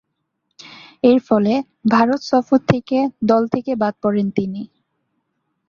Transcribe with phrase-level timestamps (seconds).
[1.03, 1.53] এরফলে
[1.91, 2.97] ভারত সফর থেকে
[3.23, 4.61] দল থেকে বাদ পড়েন তিনি।